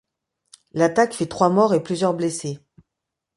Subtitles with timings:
[0.71, 2.57] L’attaque fit trois morts et plusieurs blessés.